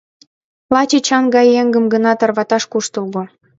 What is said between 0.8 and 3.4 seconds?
Эчан гай еҥым гына тарваташ куштылго.